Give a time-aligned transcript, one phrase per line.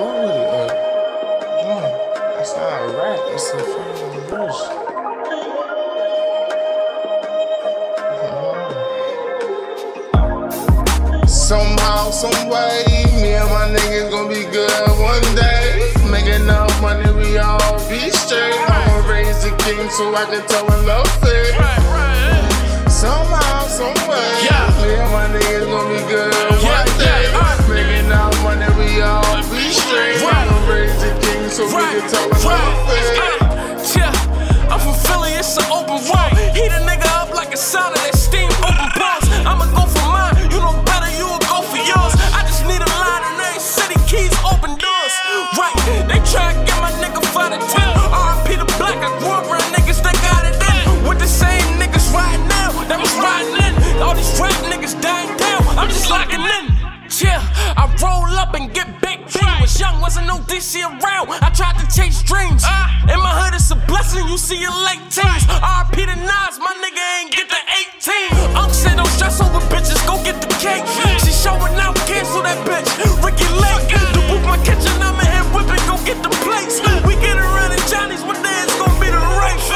[0.00, 0.72] fuck with it.
[1.68, 1.94] Like,
[2.36, 3.20] that's not a rap.
[3.20, 4.62] A fucking verse.
[8.22, 8.56] Uh-huh.
[11.26, 12.84] Somehow, some way,
[13.20, 15.92] me and my niggas gon' be good one day.
[16.10, 18.54] Make enough money, we all be straight.
[18.54, 21.69] I'ma raise the king so I can tell when love it.
[31.60, 32.40] So we can tell it.
[32.40, 33.36] Uh,
[33.92, 36.32] yeah, I'm from Philly, it's an open road.
[36.56, 39.26] Heat a nigga up like a sauna that steam open pores.
[39.44, 42.16] I'ma go for mine, you know better, you will go for yours.
[42.32, 45.14] I just need a line in every city, keys open doors.
[45.52, 45.76] Right,
[46.08, 47.88] they try to get my nigga fight a ten.
[48.08, 51.04] RP the black, I grew up around niggas that got it in.
[51.04, 53.72] With the same niggas right now, that was riding in.
[54.00, 56.72] All these rap niggas dying down, I'm just locking in.
[57.20, 57.44] Yeah,
[57.76, 58.99] I roll up and get
[59.80, 61.32] young, wasn't no DC around.
[61.40, 62.62] I tried to chase dreams.
[62.68, 62.92] Ah.
[63.08, 64.28] In my hood, it's a blessing.
[64.28, 65.48] You see your late teens.
[65.48, 67.60] RP to Nas, my nigga ain't get the
[67.96, 68.60] 18.
[68.60, 70.84] Unc said don't stress over bitches, go get the cake.
[71.24, 72.86] She showing out, cancel that bitch.
[73.24, 76.84] Ricki Lake, the book my kitchen, I'm in here whipping, go get the plates.
[77.08, 79.68] We get around in Johnny's, one day it's gonna be the race.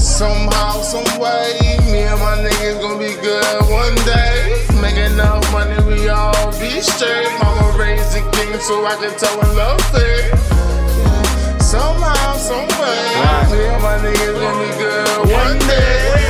[0.00, 1.60] Somehow, some way,
[1.92, 4.64] me and my niggas gonna be good one day.
[4.80, 7.31] Make enough money, we all be straight.
[8.62, 10.30] So I can tell when love it.
[11.60, 13.02] Somehow, some way,
[13.50, 16.22] me and my niggas gon' be good one day.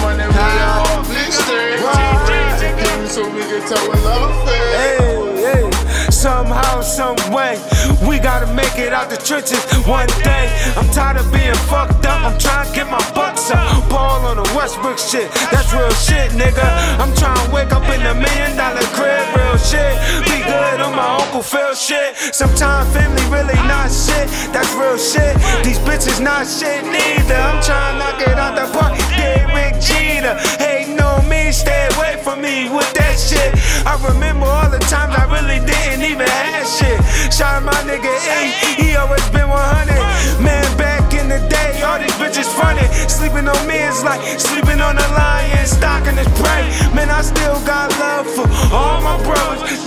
[0.00, 1.80] Money, we all be straight.
[1.82, 4.46] Mama raised the king so we can tell when love.
[4.46, 6.10] Hey, hey.
[6.10, 7.58] Somehow, some way,
[8.06, 10.46] we gotta make it out the trenches one day.
[10.76, 12.20] I'm tired of being fucked up.
[12.22, 13.88] I'm trying to get my bucks up.
[13.90, 16.68] Ball on the Westbrook shit, that's real shit, nigga.
[17.00, 19.96] I'm trying to wake up in a million dollar crib, real shit.
[20.28, 21.09] Be good on my
[21.42, 22.16] Phil shit.
[22.16, 25.36] Sometimes family really not shit, that's real shit.
[25.64, 27.34] These bitches not shit neither.
[27.34, 28.98] I'm trying to get out the park.
[29.16, 33.54] Derek Jeter, hating on me, stay away from me with that shit.
[33.86, 37.00] I remember all the times I really didn't even have shit.
[37.32, 38.40] Shout out my nigga A,
[38.76, 40.44] he always been 100.
[40.44, 42.84] Man, back in the day, all these bitches funny.
[43.08, 46.68] Sleeping on me is like sleeping on a lion, stocking his prey.
[46.92, 49.84] Man, I still got love for all my brothers.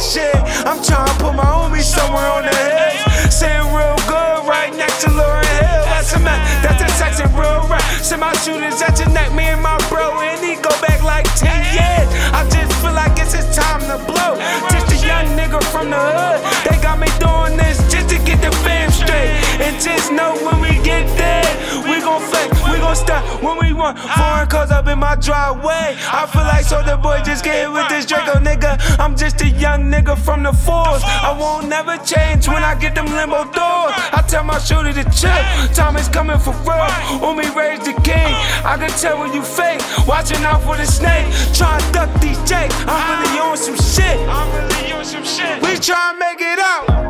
[0.00, 0.34] Shit.
[0.64, 3.30] I'm trying to put my homies somewhere on the head.
[3.30, 5.84] Saying real good right next to Lauryn Hill.
[5.92, 7.84] That's a man, that's a Texan real rap.
[8.00, 11.28] Send my shooters at your neck, me and my bro, and he go back like
[11.36, 12.08] 10 years.
[12.32, 14.40] I just feel like it's his time to blow.
[14.72, 16.40] Just a young nigga from the hood.
[16.64, 19.36] They got me doing this just to get the fam straight.
[19.60, 21.46] And just know when we get there,
[21.84, 23.98] we gon' flex, we gon' stop when we want.
[24.00, 25.94] Foreign cars up in my driveway.
[26.10, 28.78] I feel like so the boy just get hit with this Draco nigga.
[28.98, 31.02] I'm just a young nigga from the force.
[31.04, 33.94] I won't never change when I get them Lambo doors.
[34.12, 35.42] I tell my shooter to chill.
[35.74, 36.90] Time is coming for real.
[37.20, 38.32] When we raise the king,
[38.64, 39.80] I can tell when you fake.
[40.06, 41.26] Watching out for the snake.
[41.54, 42.74] Try to duck these jakes.
[42.86, 44.18] I'm really on some shit.
[44.28, 45.62] I'm really on some shit.
[45.62, 47.00] We try to make it out.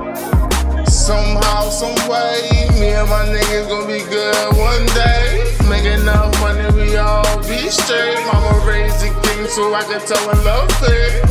[0.88, 5.46] Somehow, some way, me and my niggas gonna be good one day.
[5.68, 8.18] Make enough money, we all be straight.
[8.26, 11.26] Mama raised the so I can tell when love sick.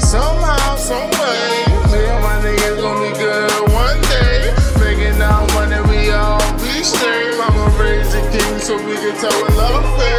[0.00, 4.54] Somehow, someway, me and my niggas gonna be good one day.
[4.78, 7.34] Making our money, we all be straight.
[7.40, 10.11] I'ma raise the king so we can tell when love sick.